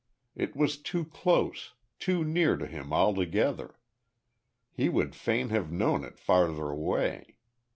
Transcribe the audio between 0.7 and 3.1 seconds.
too close too near to him